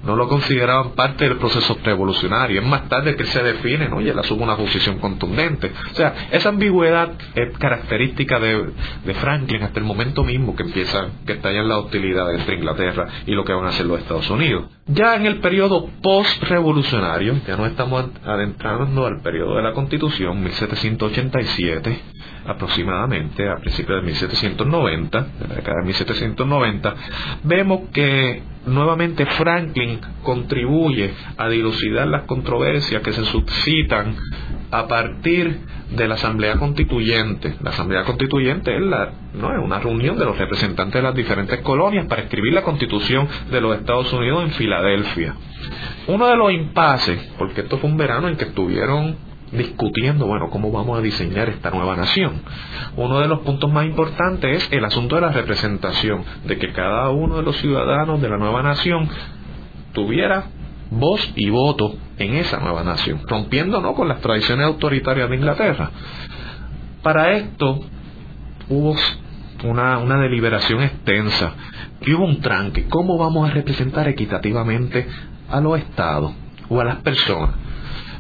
[0.05, 2.61] no lo consideraban parte del proceso revolucionario.
[2.61, 4.01] Es más tarde que se define, ¿no?
[4.01, 5.73] Y él asume una posición contundente.
[5.93, 8.73] O sea, esa ambigüedad es característica de,
[9.15, 13.45] Franklin hasta el momento mismo que empieza, que estallan la hostilidad entre Inglaterra y lo
[13.45, 14.67] que van a hacer los Estados Unidos.
[14.87, 22.01] Ya en el periodo post-revolucionario, ya no estamos adentrando al periodo de la Constitución, 1787,
[22.49, 26.95] aproximadamente, a principios de 1790, de la década de 1790,
[27.45, 34.17] vemos que nuevamente Franklin contribuye a dilucidar las controversias que se suscitan
[34.71, 37.55] a partir de la Asamblea Constituyente.
[37.63, 39.53] La Asamblea Constituyente es, la, ¿no?
[39.53, 43.61] es una reunión de los representantes de las diferentes colonias para escribir la Constitución de
[43.61, 45.35] los Estados Unidos en Filadelfia.
[46.07, 50.71] Uno de los impases, porque esto fue un verano en que estuvieron discutiendo, bueno, cómo
[50.71, 52.43] vamos a diseñar esta nueva nación.
[52.97, 57.11] Uno de los puntos más importantes es el asunto de la representación, de que cada
[57.11, 59.09] uno de los ciudadanos de la nueva nación
[59.93, 60.47] tuviera
[60.91, 63.95] voz y voto en esa nueva nación, rompiendo ¿no?
[63.95, 65.91] con las tradiciones autoritarias de Inglaterra.
[67.03, 67.81] Para esto
[68.69, 68.97] hubo
[69.65, 71.55] una, una deliberación extensa
[72.01, 72.87] y hubo un tranque.
[72.89, 75.07] ¿Cómo vamos a representar equitativamente
[75.49, 76.33] a los estados
[76.69, 77.68] o a las personas?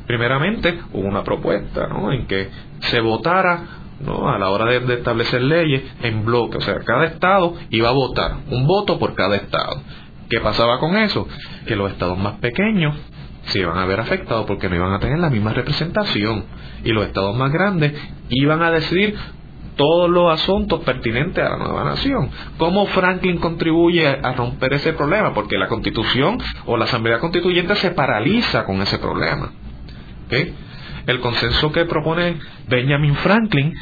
[0.09, 2.11] Primeramente, hubo una propuesta ¿no?
[2.11, 2.49] en que
[2.81, 3.61] se votara
[4.01, 4.31] ¿no?
[4.31, 8.38] a la hora de, establecer leyes en bloque, o sea, cada estado iba a votar,
[8.51, 9.83] un voto por cada estado.
[10.31, 11.29] ¿Qué pasaba con eso?
[11.66, 12.97] Que los estados más pequeños
[13.42, 16.47] se iban a ver afectados porque no iban a tener la misma representación
[16.85, 17.92] y los estados más grandes
[18.31, 19.14] iban a decidir
[19.77, 22.31] todos los asuntos pertinentes a la nueva nación.
[22.57, 25.35] ¿Cómo Franklin contribuye a romper ese problema?
[25.35, 29.53] Porque la constitución o la asamblea constituyente se paraliza con ese problema.
[31.07, 32.38] El consenso que propone
[32.69, 33.73] Benjamin Franklin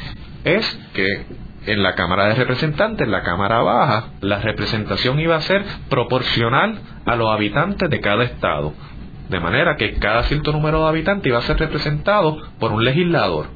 [0.43, 1.25] es que
[1.65, 6.79] en la Cámara de Representantes, en la Cámara Baja, la representación iba a ser proporcional
[7.05, 8.73] a los habitantes de cada estado.
[9.29, 13.47] De manera que cada cierto número de habitantes iba a ser representado por un legislador.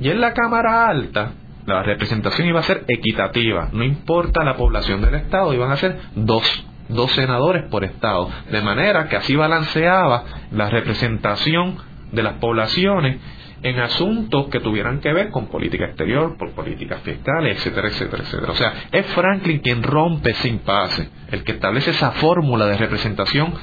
[0.00, 1.32] Y en la Cámara Alta,
[1.66, 3.68] la representación iba a ser equitativa.
[3.72, 8.30] No importa la población del estado, iban a ser dos, dos senadores por estado.
[8.50, 11.76] De manera que así balanceaba la representación
[12.12, 13.18] de las poblaciones
[13.62, 18.52] en asuntos que tuvieran que ver con política exterior, por políticas fiscales, etcétera, etcétera, etcétera.
[18.52, 23.54] O sea, es Franklin quien rompe ese impasse, el que establece esa fórmula de representación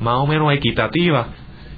[0.00, 1.28] más o menos equitativa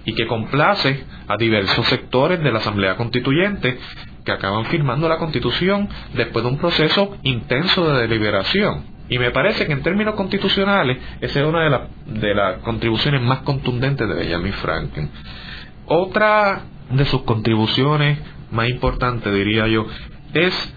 [0.04, 3.78] y que complace a diversos sectores de la Asamblea Constituyente
[4.24, 8.94] que acaban firmando la Constitución después de un proceso intenso de deliberación.
[9.08, 13.20] Y me parece que en términos constitucionales esa es una de, las de las contribuciones
[13.20, 15.10] más contundentes de Benjamin Franklin.
[15.86, 18.18] Otra de sus contribuciones
[18.50, 19.86] más importantes, diría yo,
[20.32, 20.74] es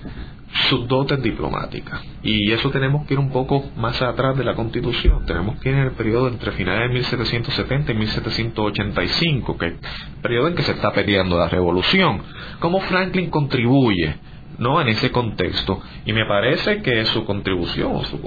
[0.70, 2.02] sus dotes diplomáticas.
[2.24, 5.26] Y eso tenemos que ir un poco más atrás de la Constitución.
[5.26, 10.22] Tenemos que ir en el periodo entre finales de 1770 y 1785, que es el
[10.22, 12.22] periodo en que se está peleando la revolución.
[12.60, 14.16] ¿Cómo Franklin contribuye
[14.58, 14.82] ¿no?
[14.82, 15.82] en ese contexto.
[16.06, 18.20] Y me parece que su contribución su,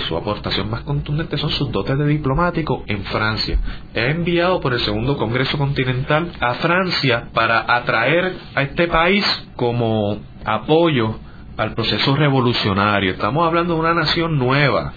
[0.00, 3.58] su aportación más contundente son sus dotes de diplomático en Francia.
[3.94, 9.24] He enviado por el segundo Congreso Continental a Francia para atraer a este país
[9.56, 11.18] como apoyo
[11.56, 13.12] al proceso revolucionario.
[13.12, 14.92] Estamos hablando de una nación nueva,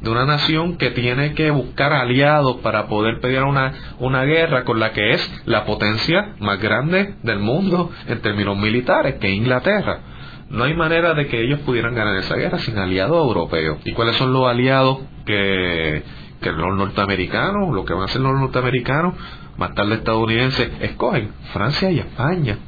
[0.00, 4.78] de una nación que tiene que buscar aliados para poder pedir una, una guerra con
[4.78, 10.13] la que es la potencia más grande del mundo en términos militares, que es Inglaterra.
[10.50, 13.78] No hay manera de que ellos pudieran ganar esa guerra sin aliados europeos.
[13.84, 16.02] ¿Y cuáles son los aliados que,
[16.42, 19.14] los norteamericanos, lo que van a hacer los norteamericanos,
[19.56, 21.30] más tarde estadounidenses, escogen?
[21.52, 22.58] Francia y España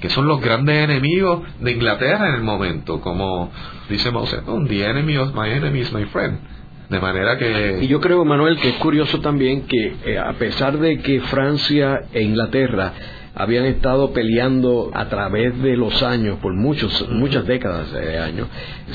[0.00, 3.50] que son los grandes enemigos de Inglaterra en el momento, como
[3.88, 6.40] dice Mao Zedong, the enemy of my enemy is my friend.
[6.90, 7.78] De manera que...
[7.80, 12.02] Y yo creo, Manuel, que es curioso también que eh, a pesar de que Francia
[12.12, 12.92] e Inglaterra
[13.34, 18.48] habían estado peleando a través de los años, por muchos, muchas décadas de años.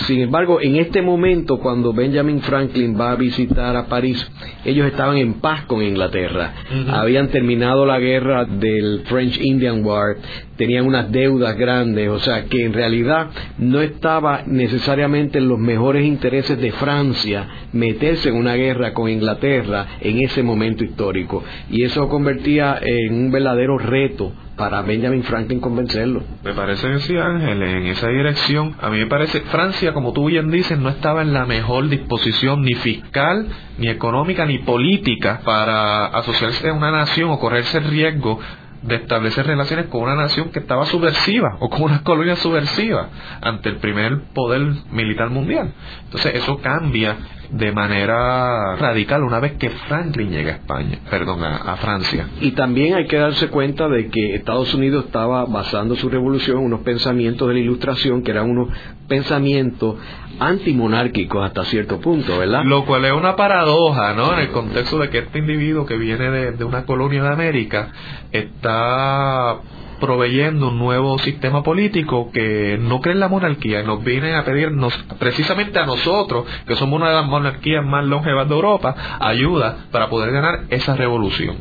[0.08, 4.25] Sin embargo, en este momento, cuando Benjamin Franklin va a visitar a París,
[4.63, 6.54] ellos estaban en paz con Inglaterra.
[6.89, 10.15] Habían terminado la guerra del French Indian War,
[10.59, 16.05] tenían unas deudas grandes, o sea que en realidad no estaba necesariamente en los mejores
[16.05, 21.45] intereses de Francia meterse en una guerra con Inglaterra en ese momento histórico.
[21.69, 26.21] Y eso convertía en un verdadero reto para Benjamin Franklin convencerlo.
[26.43, 28.75] Me parece que sí, Ángel, en esa dirección.
[28.81, 32.63] A mí me parece, Francia, como tú bien dices, no estaba en la mejor disposición
[32.63, 38.41] ni fiscal, ni económica, ni política para asociarse a una nación o correrse el riesgo
[38.81, 43.09] de establecer relaciones con una nación que estaba subversiva o con una colonia subversiva
[43.41, 44.61] ante el primer poder
[44.91, 45.73] militar mundial.
[46.05, 47.17] Entonces eso cambia
[47.51, 52.27] de manera radical una vez que Franklin llega a España, perdón, a, Francia.
[52.41, 56.65] Y también hay que darse cuenta de que Estados Unidos estaba basando su revolución en
[56.65, 58.69] unos pensamientos de la Ilustración que eran unos
[59.07, 59.95] pensamientos
[60.39, 62.63] antimonárquicos hasta cierto punto, ¿verdad?
[62.65, 64.33] Lo cual es una paradoja, ¿no?
[64.33, 67.89] En el contexto de que este individuo que viene de, de una colonia de América
[68.31, 69.59] está
[69.99, 74.43] proveyendo un nuevo sistema político que no cree en la monarquía y nos viene a
[74.45, 79.85] pedirnos, precisamente a nosotros, que somos una de las monarquías más longevas de Europa, ayuda
[79.91, 81.57] para poder ganar esa revolución.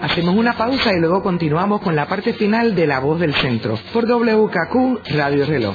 [0.00, 3.76] Hacemos una pausa y luego continuamos con la parte final de La Voz del Centro
[3.92, 5.74] por WKQ Radio Reloj.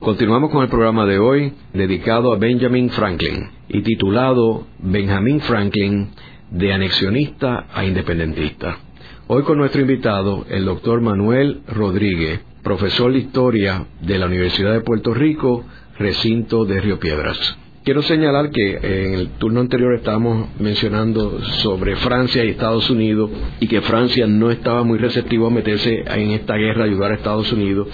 [0.00, 6.10] Continuamos con el programa de hoy dedicado a Benjamin Franklin y titulado Benjamin Franklin
[6.52, 8.78] de anexionista a independentista.
[9.26, 14.82] Hoy con nuestro invitado, el doctor Manuel Rodríguez, profesor de historia de la Universidad de
[14.82, 15.64] Puerto Rico,
[15.98, 17.58] recinto de Río Piedras.
[17.88, 23.66] Quiero señalar que en el turno anterior estábamos mencionando sobre Francia y Estados Unidos y
[23.66, 27.88] que Francia no estaba muy receptivo a meterse en esta guerra, ayudar a Estados Unidos,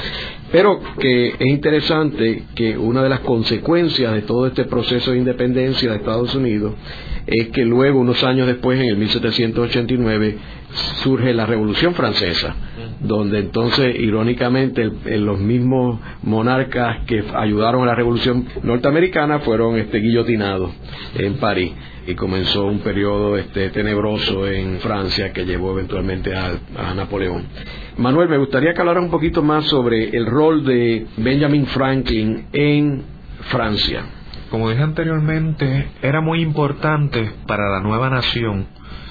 [0.50, 5.88] pero que es interesante que una de las consecuencias de todo este proceso de independencia
[5.92, 6.74] de Estados Unidos
[7.28, 10.38] es que luego, unos años después, en el 1789,
[11.02, 12.54] surge la Revolución Francesa,
[13.00, 20.70] donde entonces, irónicamente, los mismos monarcas que ayudaron a la Revolución Norteamericana fueron este, guillotinados
[21.14, 21.72] en París
[22.06, 27.44] y comenzó un periodo este, tenebroso en Francia que llevó eventualmente a, a, Napoleón.
[27.96, 33.02] Manuel, me gustaría que hablara un poquito más sobre el rol de Benjamin Franklin en
[33.50, 34.04] Francia.
[34.50, 38.66] Como dije anteriormente, era muy importante para la nueva nación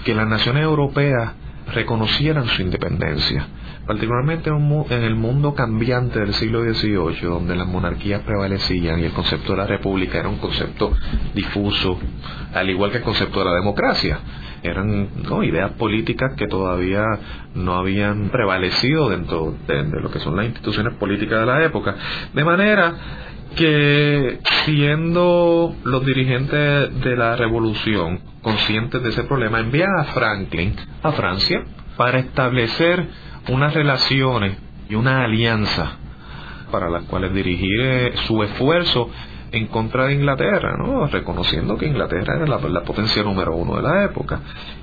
[0.05, 1.33] que las naciones europeas
[1.73, 3.47] reconocieran su independencia,
[3.85, 9.53] particularmente en el mundo cambiante del siglo XVIII, donde las monarquías prevalecían y el concepto
[9.53, 10.93] de la república era un concepto
[11.33, 11.99] difuso,
[12.53, 14.19] al igual que el concepto de la democracia.
[14.63, 15.09] Eran
[15.43, 17.03] ideas políticas que todavía
[17.53, 21.95] no habían prevalecido dentro de lo que son las instituciones políticas de la época.
[22.33, 22.95] De manera
[23.55, 31.11] que siendo los dirigentes de la revolución conscientes de ese problema, envían a Franklin a
[31.13, 31.63] Francia
[31.97, 33.07] para establecer
[33.49, 34.57] unas relaciones
[34.89, 35.97] y una alianza
[36.71, 39.09] para las cuales dirigir eh, su esfuerzo
[39.51, 41.05] en contra de Inglaterra, ¿no?
[41.05, 44.41] reconociendo que Inglaterra era la, la potencia número uno de la época.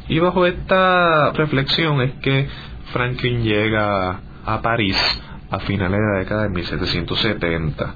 [0.09, 2.49] Y bajo esta reflexión es que
[2.93, 4.97] Franklin llega a París
[5.51, 7.95] a finales de la década de 1770.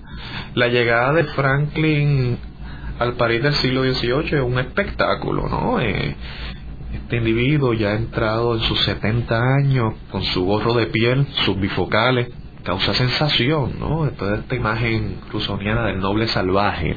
[0.54, 2.38] La llegada de Franklin
[2.98, 5.80] al París del siglo XVIII es un espectáculo, ¿no?
[5.80, 6.16] Eh,
[6.94, 11.58] este individuo ya ha entrado en sus 70 años con su gorro de piel, sus
[11.58, 12.28] bifocales,
[12.62, 14.10] causa sensación, ¿no?
[14.12, 16.96] Toda esta imagen rusoniana del noble salvaje.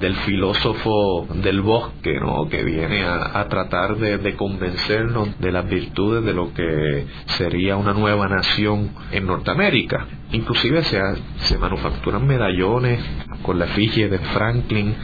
[0.00, 2.48] Del filósofo del bosque, ¿no?
[2.48, 8.28] que viene a, tratar de, convencernos de las virtudes de lo que sería una nueva
[8.28, 10.06] nación en Norteamérica.
[10.32, 11.00] Inclusive se,
[11.38, 13.00] se manufacturan medallones
[13.42, 14.94] con la efigie de Franklin.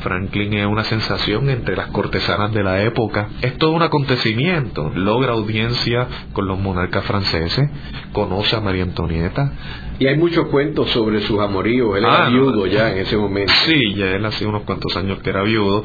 [0.00, 3.28] Franklin es una sensación entre las cortesanas de la época.
[3.42, 4.90] Es todo un acontecimiento.
[4.94, 7.68] Logra audiencia con los monarcas franceses,
[8.12, 9.52] conoce a María Antonieta,
[10.00, 11.94] y hay muchos cuentos sobre sus amoríos.
[11.94, 13.52] Él era ah, viudo ya en ese momento.
[13.66, 15.84] Sí, ya él hace unos cuantos años que era viudo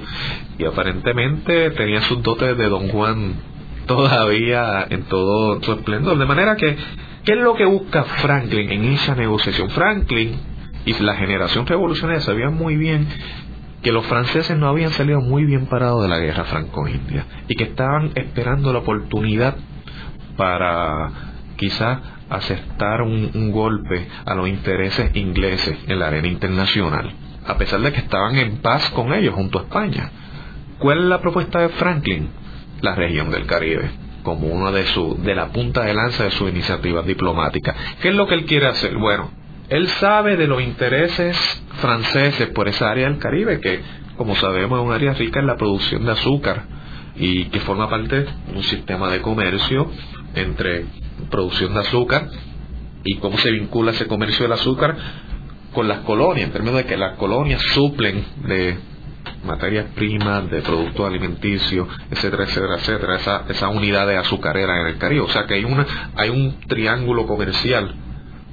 [0.57, 3.33] y aparentemente tenía sus dotes de Don Juan
[3.85, 6.17] todavía en todo su esplendor.
[6.17, 6.77] De manera que,
[7.25, 9.69] ¿qué es lo que busca Franklin en esa negociación?
[9.71, 10.39] Franklin
[10.85, 13.07] y la generación revolucionaria sabían muy bien
[13.85, 17.65] que los franceses no habían salido muy bien parados de la guerra franco-india y que
[17.65, 19.57] estaban esperando la oportunidad
[20.35, 21.11] para
[21.55, 27.13] quizá aceptar un, golpe a los intereses ingleses en la arena internacional,
[27.45, 30.09] a pesar de que estaban en paz con ellos junto a España.
[30.79, 32.29] ¿Cuál es la propuesta de Franklin?
[32.81, 33.91] La región del Caribe,
[34.23, 37.75] como una de, su, de la punta de lanza de sus iniciativas diplomáticas.
[38.01, 38.97] ¿Qué es lo que él quiere hacer?
[38.97, 41.37] Bueno, él sabe de los intereses
[41.77, 43.81] franceses por esa área del Caribe, que
[44.17, 46.63] como sabemos es un área rica en la producción de azúcar
[47.15, 49.89] y que forma parte de un sistema de comercio
[50.35, 50.85] entre
[51.29, 52.29] producción de azúcar
[53.03, 54.95] y cómo se vincula ese comercio del azúcar
[55.73, 58.77] con las colonias, en términos de que las colonias suplen de
[59.43, 64.97] materias primas, de productos alimenticios, etcétera, etcétera, etcétera, esa, esa unidad de azucarera en el
[64.97, 65.21] Caribe.
[65.21, 65.85] O sea que hay, una,
[66.15, 67.95] hay un triángulo comercial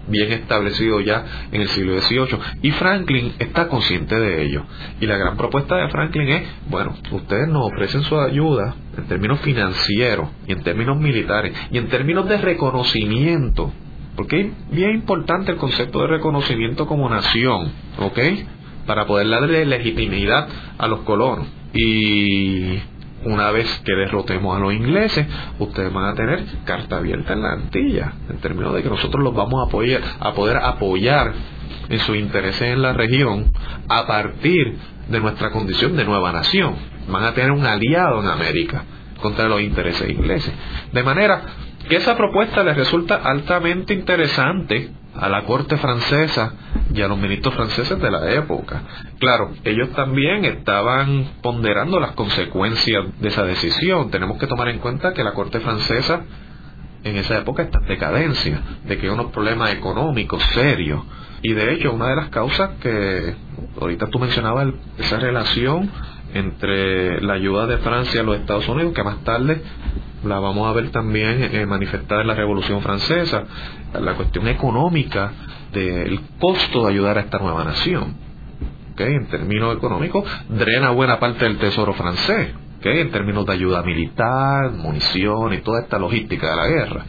[0.09, 2.39] bien establecido ya en el siglo XVIII.
[2.63, 4.65] Y Franklin está consciente de ello.
[5.01, 9.41] Y la gran propuesta de Franklin es, bueno, ustedes nos ofrecen su ayuda en términos
[9.41, 13.73] financieros y en términos militares y en términos de reconocimiento.
[14.17, 18.19] Porque es bien importante el concepto de reconocimiento como nación, ¿ok?
[18.87, 21.47] Para poder darle legitimidad a los colonos.
[21.73, 22.79] Y
[23.25, 25.27] una vez que derrotemos a los ingleses,
[25.59, 29.35] ustedes van a tener carta abierta en la Antilla, en términos de que nosotros los
[29.35, 31.33] vamos a, apoyar, a poder apoyar
[31.89, 33.53] en sus intereses en la región
[33.89, 34.77] a partir
[35.09, 36.75] de nuestra condición de nueva nación.
[37.09, 38.85] Van a tener un aliado en América
[39.21, 40.53] contra los intereses ingleses.
[40.93, 41.43] De manera
[41.89, 46.55] que esa propuesta les resulta altamente interesante a la corte francesa
[46.95, 48.83] y a los ministros franceses de la época.
[49.19, 54.11] Claro, ellos también estaban ponderando las consecuencias de esa decisión.
[54.11, 56.23] Tenemos que tomar en cuenta que la corte francesa
[57.05, 61.03] en esa época está en decadencia, de que hay unos problemas económicos serios.
[61.43, 63.35] Y de hecho, una de las causas que
[63.81, 64.69] ahorita tú mencionabas,
[64.99, 65.91] esa relación
[66.35, 69.61] entre la ayuda de Francia a los Estados Unidos, que más tarde
[70.25, 73.45] la vamos a ver también eh, manifestada en la Revolución Francesa,
[74.01, 75.33] la cuestión económica
[75.73, 78.17] del costo de ayudar a esta nueva nación.
[78.93, 79.15] ¿okay?
[79.15, 83.01] En términos económicos, drena buena parte del tesoro francés, ¿okay?
[83.01, 87.05] en términos de ayuda militar, munición y toda esta logística de la guerra.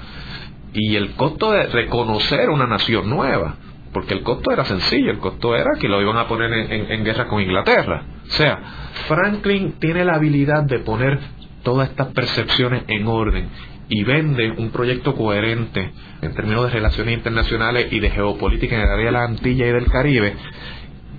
[0.73, 3.55] Y el costo de reconocer una nación nueva,
[3.93, 7.27] porque el costo era sencillo, el costo era que lo iban a poner en guerra
[7.27, 8.03] con Inglaterra.
[8.25, 8.59] O sea,
[9.07, 11.19] Franklin tiene la habilidad de poner
[11.61, 13.49] todas estas percepciones en orden
[13.93, 15.91] y vende un proyecto coherente
[16.23, 19.71] en términos de relaciones internacionales y de geopolítica en el área de la Antilla y
[19.71, 20.33] del Caribe,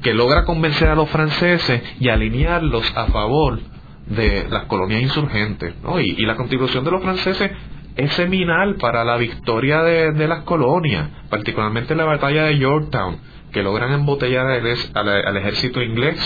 [0.03, 3.61] que logra convencer a los franceses y alinearlos a favor
[4.07, 5.73] de las colonias insurgentes.
[6.01, 7.53] Y, la contribución de los franceses
[7.95, 13.19] es seminal para la victoria de, las colonias, particularmente la batalla de Yorktown,
[13.53, 16.19] que logran embotellar al ejército inglés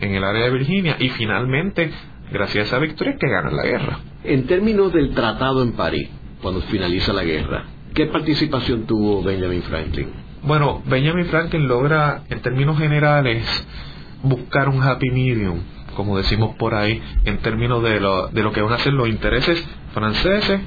[0.00, 1.90] en el área de Virginia y finalmente
[2.30, 4.00] gracias a esa victoria que ganan la guerra.
[4.24, 6.08] En términos del tratado en París,
[6.42, 7.64] cuando finaliza la guerra,
[7.94, 10.08] ¿qué participación tuvo Benjamin Franklin?
[10.42, 13.44] Bueno, Benjamin Franklin logra, en términos generales,
[14.22, 15.60] buscar un happy medium,
[15.96, 19.08] como decimos por ahí, en términos de lo, de lo que van a ser los
[19.08, 20.60] intereses franceses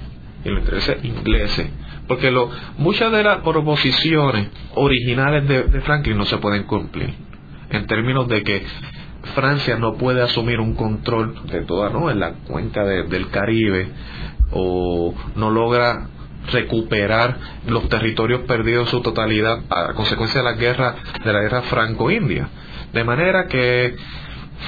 [0.43, 1.69] y los intereses ingleses.
[2.07, 7.13] Porque lo, muchas de las proposiciones originales de, de Franklin no se pueden cumplir,
[7.69, 8.63] en términos de que
[9.35, 12.09] Francia no puede asumir un control de toda ¿no?
[12.09, 13.89] en la cuenca del Caribe
[14.51, 16.07] o no logra
[16.51, 21.61] recuperar los territorios perdidos en su totalidad a consecuencia de la guerra de la guerra
[21.63, 22.49] franco-india
[22.93, 23.95] de manera que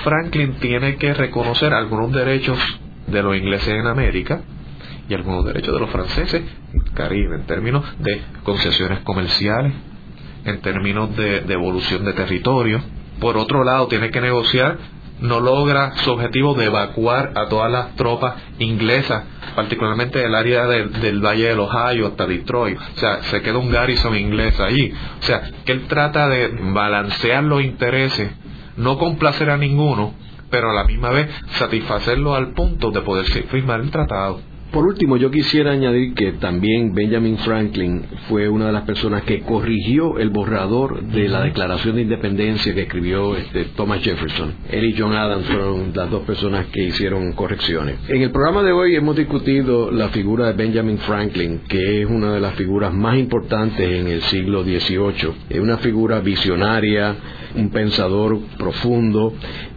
[0.04, 2.58] Franklin tiene que reconocer algunos derechos
[3.08, 4.44] de los ingleses en América
[5.10, 6.44] y algunos derechos de los franceses
[6.74, 9.74] en el Caribe en términos de concesiones comerciales
[10.46, 12.82] en términos de devolución de territorio
[13.20, 14.78] por otro lado tiene que negociar,
[15.20, 19.24] no logra su objetivo de evacuar a todas las tropas inglesas,
[19.56, 22.78] particularmente del área del Valle del Ohio hasta Detroit.
[22.78, 24.94] O sea, se queda un garrison inglés ahí.
[25.20, 28.32] O sea, que él trata de balancear los intereses
[28.76, 30.14] no complacer a ninguno,
[30.50, 34.42] pero a la misma vez satisfacerlo al punto de poder firmar el tratado.
[34.74, 39.42] Por último, yo quisiera añadir que también Benjamin Franklin fue una de las personas que
[39.42, 44.52] corrigió el borrador de la Declaración de Independencia que escribió este, Thomas Jefferson.
[44.72, 48.00] Él y John Adams fueron las dos personas que hicieron correcciones.
[48.08, 52.34] En el programa de hoy hemos discutido la figura de Benjamin Franklin, que es una
[52.34, 55.34] de las figuras más importantes en el siglo XVIII.
[55.52, 57.16] Es una figura visionaria,
[57.56, 59.36] un pensador profundo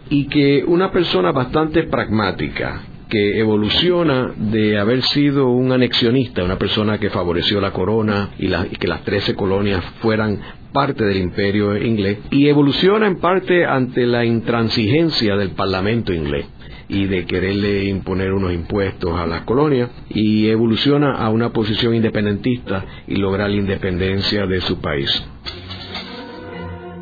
[0.09, 6.97] y que una persona bastante pragmática que evoluciona de haber sido un anexionista, una persona
[6.97, 10.39] que favoreció la corona y, que las trece colonias fueran
[10.73, 16.45] parte del imperio inglés, y evoluciona en parte ante la intransigencia del parlamento inglés
[16.89, 22.85] y de quererle imponer unos impuestos a las colonias y evoluciona a una posición independentista
[23.07, 25.09] y logra la independencia de su país.